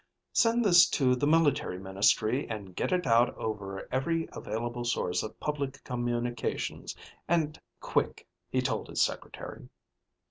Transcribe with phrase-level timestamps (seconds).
[0.33, 5.39] "Send this to the Military Ministry and get it out over every available source of
[5.39, 6.95] public communications,
[7.27, 9.69] and quick," he told his secretary.